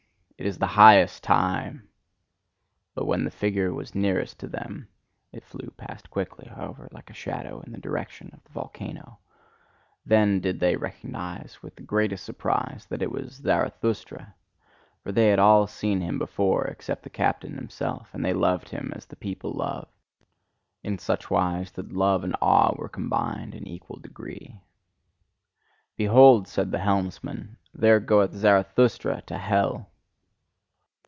It 0.39 0.47
is 0.47 0.57
the 0.57 0.65
highest 0.65 1.21
time!" 1.23 1.87
But 2.95 3.05
when 3.05 3.25
the 3.25 3.29
figure 3.29 3.71
was 3.71 3.93
nearest 3.93 4.39
to 4.39 4.47
them 4.47 4.87
(it 5.31 5.43
flew 5.43 5.69
past 5.77 6.09
quickly, 6.09 6.47
however, 6.49 6.89
like 6.91 7.11
a 7.11 7.13
shadow, 7.13 7.61
in 7.61 7.71
the 7.71 7.77
direction 7.77 8.31
of 8.33 8.43
the 8.43 8.49
volcano), 8.49 9.19
then 10.03 10.39
did 10.39 10.59
they 10.59 10.77
recognise 10.77 11.61
with 11.61 11.75
the 11.75 11.83
greatest 11.83 12.23
surprise 12.23 12.87
that 12.89 13.03
it 13.03 13.11
was 13.11 13.33
Zarathustra; 13.33 14.33
for 15.03 15.11
they 15.11 15.27
had 15.27 15.37
all 15.37 15.67
seen 15.67 16.01
him 16.01 16.17
before 16.17 16.65
except 16.65 17.03
the 17.03 17.11
captain 17.11 17.53
himself, 17.53 18.09
and 18.11 18.25
they 18.25 18.33
loved 18.33 18.69
him 18.69 18.91
as 18.95 19.05
the 19.05 19.15
people 19.15 19.51
love: 19.51 19.89
in 20.81 20.97
such 20.97 21.29
wise 21.29 21.69
that 21.73 21.93
love 21.93 22.23
and 22.23 22.35
awe 22.41 22.73
were 22.75 22.89
combined 22.89 23.53
in 23.53 23.67
equal 23.67 23.99
degree. 23.99 24.59
"Behold!" 25.95 26.47
said 26.47 26.71
the 26.71 26.79
old 26.79 26.85
helmsman, 26.85 27.57
"there 27.75 27.99
goeth 27.99 28.33
Zarathustra 28.33 29.21
to 29.27 29.37
hell!" 29.37 29.85